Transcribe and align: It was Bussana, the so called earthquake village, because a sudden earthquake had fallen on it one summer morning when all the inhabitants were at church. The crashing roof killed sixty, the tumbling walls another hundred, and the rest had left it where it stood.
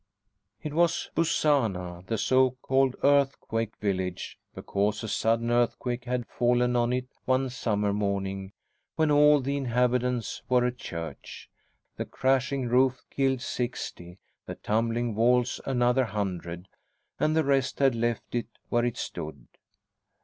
It 0.63 0.73
was 0.73 1.11
Bussana, 1.15 2.03
the 2.07 2.17
so 2.17 2.57
called 2.63 2.95
earthquake 3.03 3.77
village, 3.77 4.39
because 4.55 5.03
a 5.03 5.07
sudden 5.07 5.51
earthquake 5.51 6.05
had 6.05 6.25
fallen 6.25 6.75
on 6.75 6.91
it 6.91 7.05
one 7.25 7.51
summer 7.51 7.93
morning 7.93 8.51
when 8.95 9.11
all 9.11 9.41
the 9.41 9.55
inhabitants 9.55 10.41
were 10.49 10.65
at 10.65 10.77
church. 10.79 11.51
The 11.97 12.05
crashing 12.05 12.67
roof 12.67 13.03
killed 13.11 13.41
sixty, 13.43 14.17
the 14.47 14.55
tumbling 14.55 15.13
walls 15.13 15.61
another 15.67 16.05
hundred, 16.05 16.67
and 17.19 17.35
the 17.35 17.43
rest 17.43 17.77
had 17.77 17.93
left 17.93 18.33
it 18.33 18.47
where 18.69 18.83
it 18.85 18.97
stood. 18.97 19.45